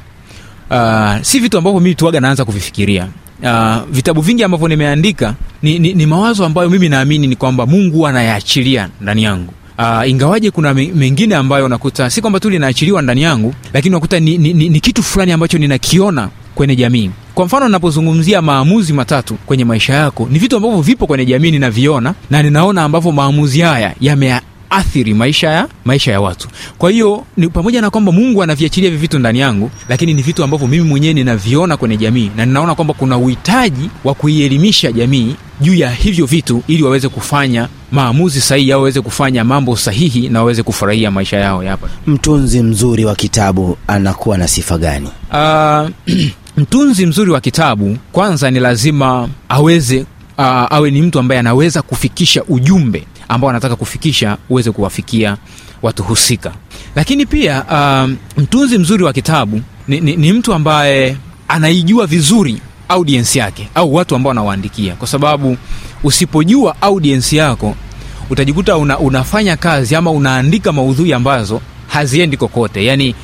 uh, 0.71 1.15
si 1.23 1.39
vitu 1.39 1.59
ambavyo 1.59 1.81
mimi 1.81 1.95
tuaga 1.95 2.21
naanza 2.21 2.45
kuvifikiria. 2.45 3.09
Uh, 3.43 3.77
vitabu 3.91 4.21
vingi 4.21 4.45
ambavyo 4.45 4.69
nimeandika 4.69 5.35
ni, 5.63 5.79
ni, 5.79 5.93
ni 5.95 6.07
mawazo 6.07 6.45
ambayo 6.47 6.71
mimi 6.71 6.89
naamini 6.89 7.27
ni 7.27 7.37
kwamba 7.37 7.67
mungu 7.67 8.07
anayaachilia 8.07 8.89
ndani 9.01 9.23
yangu. 9.23 9.53
Uh, 9.79 10.09
ingawaje 10.09 10.51
kuna 10.51 10.75
mengine 10.75 11.35
ambayo 11.35 11.69
nakuta 11.69 12.11
si 12.11 12.21
kwamba 12.21 12.41
tu 12.41 12.51
linaachiliwa 12.51 13.03
ndani 13.03 13.23
yangu 13.23 13.55
lakini 13.73 13.93
nakuta 13.95 14.21
ni, 14.21 14.39
ni, 14.39 14.53
ni, 14.53 14.69
ni 14.69 14.81
kitu 14.81 15.03
fulani 15.03 15.33
ambacho 15.33 15.59
ninakiona 15.59 16.29
kwenye 16.55 16.77
jamii. 16.77 17.11
Kwa 17.35 17.47
mfano 17.47 17.67
ninapozungumzia 17.67 18.43
maamuzi 18.43 18.93
matatu 18.93 19.35
kwenye 19.35 19.65
maisha 19.65 19.95
yako 19.95 20.29
ni 20.31 20.39
vitu 20.39 20.57
ambavyo 20.57 20.81
vipo 20.81 21.07
kwenye 21.07 21.27
jamii 21.27 21.51
ninaviona 21.51 22.15
na 22.31 22.43
ninaona 22.43 22.83
ambavyo 22.85 23.13
maamuzi 23.13 23.61
haya 23.61 23.95
yame 24.01 24.41
athiri 24.71 25.15
maisha 25.15 25.51
ya 25.51 25.69
maisha 25.85 26.13
ya 26.13 26.21
watu. 26.21 26.49
Kwa 26.79 26.91
hiyo 26.91 27.25
ni 27.37 27.49
pamoja 27.49 27.81
na 27.81 27.91
kwamba 27.91 28.13
mungu 28.13 28.43
anaviachilia 28.43 28.91
hivi 28.91 29.01
vitu 29.01 29.19
ndani 29.19 29.39
yangu 29.39 29.71
lakini 29.89 30.15
ni 30.15 30.23
vitu 30.23 30.45
ambavyo 30.45 30.67
mimi 30.69 30.85
mwenyewe 30.85 31.15
ninaviona 31.15 31.77
kwenye 31.77 31.97
jamii 31.97 32.31
na 32.37 32.47
ninaona 32.47 32.75
kwamba 32.75 32.95
kuna 32.95 33.19
uhitaji 33.19 33.91
wa 34.05 34.15
kuielimisha 34.15 34.93
jamii 34.93 35.37
juu 35.61 35.75
ya 35.75 35.91
hivyo 35.91 36.27
vitu 36.27 36.63
ili 36.69 36.83
waweze 36.83 37.09
kufanya 37.09 37.69
maamuzi 37.93 38.41
sahihi 38.41 38.73
au 38.73 38.79
waweze 38.81 39.01
kufanya 39.01 39.45
mambo 39.45 39.77
sahihi 39.77 40.29
na 40.29 40.39
waweze 40.39 40.63
kufurahia 40.63 41.11
maisha 41.11 41.37
yao 41.37 41.63
ya 41.65 41.71
hapa. 41.71 41.89
Mtunzi 42.07 42.63
mzuri 42.63 43.05
wa 43.05 43.15
kitabu 43.15 43.77
anakuwa 43.87 44.39
na 44.39 44.49
sifa 44.49 44.79
gani? 44.79 45.09
Uh, 45.33 46.15
mtunzi 46.57 47.07
mzuri 47.07 47.31
wa 47.31 47.41
kitabu 47.41 47.97
kwanza 48.13 48.51
ni 48.51 48.61
lazima 48.61 49.29
aweze 49.49 49.99
uh, 50.39 50.45
awe 50.45 50.91
ni 50.91 51.03
mtu 51.03 51.19
ambaye 51.19 51.39
anaweza 51.41 51.83
kufikisha 51.83 52.45
ujumbe 52.45 53.05
ambao 53.29 53.51
anataka 53.51 53.77
kufikisha 53.77 54.37
uweze 54.51 54.71
kuwafikia 54.71 55.37
watu 55.83 56.03
husika. 56.03 56.53
Lakini 56.97 57.27
pia 57.27 57.65
uh, 57.65 58.11
mtunzi 58.43 58.79
mzuri 58.79 59.05
wa 59.05 59.13
kitabu 59.13 59.61
ni, 59.89 60.01
ni, 60.01 60.17
ni 60.17 60.33
mtu 60.33 60.55
ambaye 60.55 61.17
anaijua 61.49 62.07
vizuri 62.07 62.61
audiensi 62.89 63.39
yake 63.39 63.69
au 63.75 63.95
watu 63.95 64.17
ambao 64.17 64.31
anawaandikia. 64.31 64.95
Kwa 64.95 65.09
sababu 65.09 65.57
usipojua 66.05 66.83
audiensi 66.83 67.37
yako 67.37 67.75
utajikuta 68.31 68.77
una, 68.77 68.99
unafanya 68.99 69.57
kazi 69.57 69.95
ama 69.97 70.11
unaandika 70.11 70.73
maudhui 70.73 71.13
ambazo 71.13 71.61
haziendi 71.89 72.37
kokote. 72.37 72.85
Yani 72.85 73.15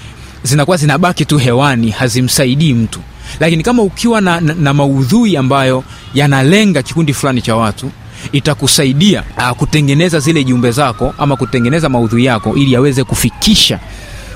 zinakuwa 0.43 0.77
zinabaki 0.77 1.25
tu 1.25 1.39
hewani 1.39 1.91
hazimsaidii 1.91 2.75
mtu 2.75 3.01
lakini 3.41 3.63
kama 3.63 3.83
ukiwa 3.83 4.21
na, 4.21 4.41
na, 4.41 4.55
na 4.55 4.75
maudhui 4.75 5.37
ambayo 5.37 5.85
yanalenga 6.15 6.83
kikundi 6.83 7.13
fulani 7.15 7.43
cha 7.43 7.57
watu 7.57 7.91
itakusaidia 8.33 9.23
uh, 9.39 9.51
kutengeneza 9.51 10.21
zile 10.21 10.45
jumbe 10.45 10.71
zako 10.71 11.15
ama 11.19 11.37
kutengeneza 11.37 11.89
maudhui 11.89 12.25
yako 12.25 12.55
ili 12.57 12.73
yaweze 12.73 13.05
kufikisha 13.05 13.79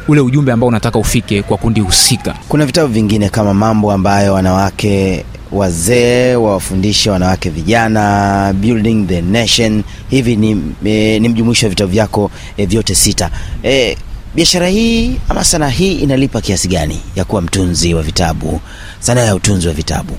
ule 0.08 0.20
ujumbe 0.20 0.52
ambao 0.52 0.68
unataka 0.68 0.98
ufike 0.98 1.42
kwa 1.42 1.56
kundi 1.56 1.80
husika. 1.80 2.34
Kuna 2.48 2.66
vitabu 2.66 2.92
vingine 2.92 3.28
kama 3.28 3.54
mambo 3.54 3.92
ambayo 3.92 4.34
wanawake 4.34 5.24
wazee 5.52 6.34
wawafundishe 6.34 7.10
wanawake 7.10 7.50
vijana 7.50 8.52
building 8.60 9.06
the 9.06 9.22
nation. 9.22 9.82
Hivi 10.10 10.36
ni, 10.36 10.62
e, 10.84 11.18
ni 11.20 11.28
mjumuisho 11.28 11.66
wa 11.66 11.70
vitabu 11.70 11.92
vyako 11.92 12.30
e, 12.56 12.66
vyote 12.66 12.94
sita. 12.94 13.30
E, 13.64 13.96
biashara 14.34 14.68
hii 14.68 15.16
ama 15.28 15.44
sanaa 15.44 15.68
hii 15.68 15.92
inalipa 15.94 16.40
kiasi 16.40 16.68
gani 16.68 17.00
ya 17.16 17.24
kuwa 17.24 17.42
mtunzi 17.42 17.94
wa 17.94 18.02
vitabu 18.02 18.60
sanaa 19.00 19.20
ya 19.20 19.34
utunzi 19.34 19.68
wa 19.68 19.74
vitabu? 19.74 20.16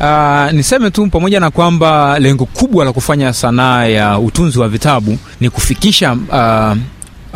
Uh, 0.00 0.52
niseme 0.52 0.90
tu 0.90 1.06
pamoja 1.06 1.40
na 1.40 1.50
kwamba 1.50 2.18
lengo 2.18 2.44
kubwa 2.46 2.84
la 2.84 2.92
kufanya 2.92 3.32
sanaa 3.32 3.84
ya 3.84 4.18
utunzi 4.18 4.58
wa 4.58 4.68
vitabu 4.68 5.18
ni 5.40 5.50
kufikisha 5.50 6.12
uh, 6.12 6.76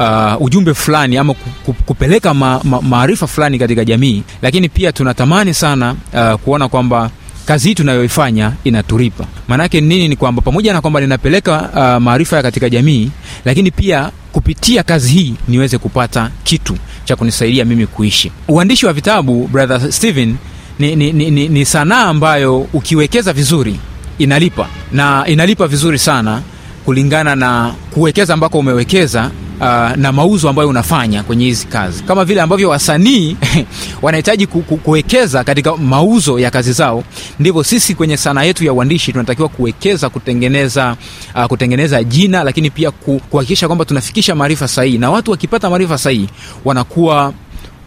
uh, 0.05 0.42
ujumbe 0.42 0.75
fulani 0.75 1.16
ama 1.16 1.35
ku- 1.35 1.51
ku- 1.66 1.73
kupeleka 1.87 2.35
ma, 2.35 2.61
ma, 2.64 2.83
maarifa 2.83 3.27
fulani 3.27 3.59
katika 3.59 3.85
jamii 3.85 4.23
lakini 4.42 4.68
pia 4.68 4.92
tunatamani 4.92 5.55
sana 5.55 5.95
uh, 6.14 6.35
kuona 6.40 6.68
kwamba 6.68 7.11
kazi 7.47 7.68
hii 7.68 7.75
tunayoifanya 7.75 8.53
inaturipa. 8.64 9.25
Maanake 9.49 9.81
nini? 9.81 10.09
Ni 10.09 10.16
kwamba 10.16 10.42
pamoja 10.42 10.73
na 10.73 10.81
kwamba 10.81 11.01
ninapeleka 11.01 11.71
uh, 11.75 12.03
maarifa 12.03 12.42
katika 12.42 12.71
jamii 12.71 13.11
lakini 13.45 13.71
pia 13.71 14.11
kupitia 14.33 14.83
kazi 14.83 15.09
hii 15.12 15.35
niweze 15.49 15.79
kupata 15.79 16.31
kitu 16.45 16.77
cha 17.05 17.16
kunisaidia 17.16 17.64
mimi 17.64 17.87
kuishi. 17.87 18.33
Uandishi 18.49 18.87
wa 18.87 18.92
vitabu 18.92 19.49
brother 19.49 19.92
stehen 19.92 20.37
ni, 20.79 20.97
ni, 20.97 21.12
ni, 21.12 21.31
ni, 21.31 21.49
ni 21.49 21.64
sanaa 21.64 22.05
ambayo 22.05 22.59
ukiwekeza 22.73 23.33
vizuri 23.33 23.81
inalipa. 24.18 24.68
Na 24.92 25.25
inalipa 25.27 25.66
vizuri 25.66 25.99
sana 25.99 26.42
kulingana 26.85 27.37
na 27.37 27.75
kuwekeza 27.95 28.35
ambako 28.35 28.59
umewekeza 28.59 29.31
uh, 29.61 29.97
na 29.97 30.12
mauzo 30.12 30.49
ambayo 30.49 30.68
unafanya 30.68 31.23
kwenye 31.23 31.45
hizi 31.45 31.66
kazi. 31.66 32.03
Kama 32.03 32.25
vile 32.25 32.40
ambavyo 32.40 32.68
wasanii 32.71 33.37
wanahitaji 34.03 34.47
ku, 34.47 34.62
ku, 34.62 34.77
kuwekeza 34.77 35.45
katika 35.45 35.77
mauzo 35.77 36.38
ya 36.38 36.51
kazi 36.51 36.73
zao 36.73 37.05
ndivyo 37.40 37.64
sisi 37.64 37.95
kwenye 37.95 38.16
sanaa 38.16 38.42
yetu 38.42 38.64
ya 38.64 38.73
uandishi 38.73 39.12
tunatakiwa 39.12 39.49
kuwekeza 39.49 40.09
kutengeneza 40.09 40.97
uh, 41.35 41.45
kutengeneza 41.45 42.05
jina 42.05 42.45
lakini 42.45 42.71
pia 42.71 42.90
kuhakikisha 43.31 43.66
kwamba 43.66 43.85
tunafikisha 43.85 44.35
maarifa 44.35 44.68
sahihi. 44.68 44.99
Na 44.99 45.11
watu 45.11 45.31
wakipata 45.31 45.71
maarifa 45.71 45.99
sahihi 45.99 46.29
wanakuwa 46.64 47.33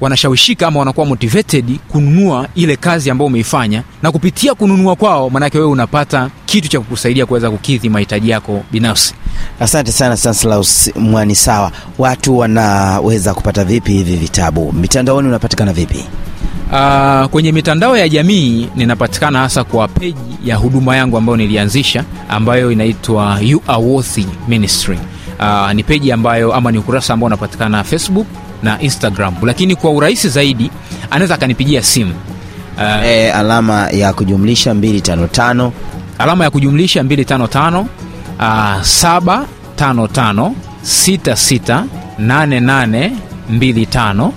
wanashawishika 0.02 0.68
ama 0.68 0.80
wanakuwa 0.80 1.06
motivated 1.06 1.80
kununua 1.92 2.48
ile 2.56 2.76
kazi 2.76 3.10
ambayo 3.10 3.28
umeifanya. 3.28 3.84
Na 4.04 4.12
kupitia 4.12 4.54
kununua 4.56 4.96
kwao 4.96 5.30
maanake 5.30 5.58
wewe 5.58 5.70
unapata 5.70 6.30
kitu 6.46 6.68
cha 6.68 6.80
kukusaidia 6.80 7.26
kuweza 7.26 7.50
kukidhi 7.52 7.90
mahitaji 7.90 8.30
yako 8.30 8.64
binafsi. 8.72 9.14
Asante 9.60 9.92
sana 9.92 10.18
Sanslaus 10.18 10.92
mwani 10.96 11.36
sawa 11.36 11.72
watu 11.98 12.38
wanaweza 12.38 13.34
kupata 13.34 13.64
vipi 13.64 13.92
hivi 13.94 14.16
vitabu? 14.16 14.72
Mitandaoni 14.74 15.28
unapatikana 15.28 15.74
vipi? 15.74 16.06
Uh, 16.72 17.26
kwenye 17.30 17.52
mitandao 17.52 17.98
ya 17.98 18.10
jamii 18.10 18.68
ninapatikana 18.76 19.40
hasa 19.40 19.64
kwa 19.64 19.88
peji 19.88 20.38
ya 20.46 20.56
huduma 20.56 20.96
yangu 20.98 21.18
ambayo 21.18 21.38
nilianzisha 21.38 22.04
ambayo 22.30 22.72
inaitwa 22.72 23.40
You 23.42 23.62
Are 23.68 23.84
Worthy 23.84 24.26
Ministry. 24.48 25.00
Uh, 25.40 25.72
ni 25.72 25.84
peji 25.84 26.12
ambayo 26.12 26.54
ama 26.54 26.72
ni 26.72 26.78
ukurasa 26.78 27.14
ambao 27.14 27.28
unapatikana 27.28 27.84
Facebook 27.84 28.28
na 28.66 28.82
Instagram, 28.82 29.36
lakini 29.44 29.76
kwa 29.76 29.92
urahisi 29.92 30.30
zaidi 30.30 30.72
anaweza 31.12 31.36
akanipigia 31.36 31.84
simu. 31.84 32.14
Uh, 32.78 33.06
e, 33.06 33.32
alama 33.32 33.90
ya 33.92 34.14
kujumlisha 34.14 34.74
255 34.74 35.72
alama 36.18 36.44
ya 36.44 36.50
kujumlisha 36.50 37.04
255 37.04 37.80
uh, 37.80 37.86
755 38.40 40.52
66 40.84 41.84
88 42.20 43.12
25 43.52 44.30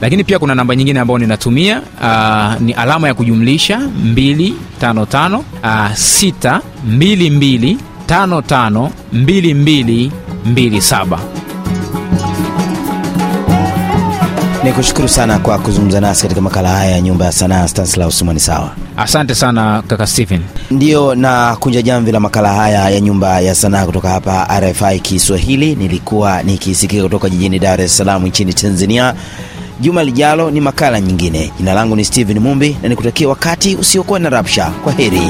lakini 0.00 0.24
pia 0.24 0.38
kuna 0.38 0.54
namba 0.54 0.76
nyingine 0.76 1.00
ambayo 1.00 1.18
ninatumia 1.18 1.80
uh, 2.02 2.60
ni 2.60 2.72
alama 2.72 3.08
ya 3.08 3.14
kujumlisha 3.14 3.76
255 3.78 5.36
uh, 5.36 5.44
6 5.64 6.60
22 6.88 7.76
55 8.08 8.88
22 9.14 10.10
27 10.54 11.18
ni 14.64 14.72
kushukuru 14.72 15.08
sana 15.08 15.38
kwa 15.38 15.58
kuzungumza 15.58 16.00
nasi 16.00 16.22
katika 16.22 16.40
makala 16.40 16.68
haya 16.68 16.90
ya 16.90 17.00
nyumba 17.00 17.24
ya 17.24 17.32
sanaa. 17.32 17.68
Stanislaus 17.68 18.22
Mwanisawa. 18.22 18.70
asante 18.96 19.34
sana 19.34 19.82
kaka 19.86 20.06
stephen 20.06 20.40
ndiyo 20.70 21.14
na 21.14 21.56
kunja 21.60 21.82
jamvi 21.82 22.12
la 22.12 22.20
makala 22.20 22.52
haya 22.52 22.90
ya 22.90 23.00
nyumba 23.00 23.40
ya 23.40 23.54
sanaa 23.54 23.86
kutoka 23.86 24.08
hapa 24.08 24.60
rfi 24.60 25.00
kiswahili. 25.00 25.74
Nilikuwa 25.74 26.42
nikisikika 26.42 27.02
kutoka 27.02 27.28
jijini 27.28 27.58
dar 27.58 27.80
es 27.80 27.96
salaam 27.96 28.26
nchini 28.26 28.54
tanzania. 28.54 29.14
Juma 29.80 30.04
lijalo 30.04 30.50
ni 30.50 30.60
makala 30.60 31.00
nyingine. 31.00 31.52
Jina 31.58 31.74
langu 31.74 31.96
ni 31.96 32.04
stephen 32.04 32.38
mumbi 32.38 32.76
na 32.82 32.88
nikutakia 32.88 33.28
wakati 33.28 33.76
usiokuwa 33.76 34.18
na 34.18 34.30
rapsha 34.30 34.70
kwa 34.84 34.92
heri 34.92 35.22